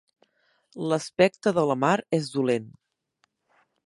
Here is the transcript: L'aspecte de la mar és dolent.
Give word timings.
L'aspecte 0.91 1.53
de 1.57 1.65
la 1.71 1.75
mar 1.83 1.93
és 2.21 2.31
dolent. 2.39 2.67